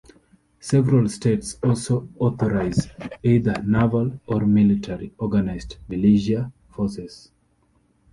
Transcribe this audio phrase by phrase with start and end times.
[0.59, 2.87] Several States also authorize
[3.21, 7.29] either naval or military organized militia forces.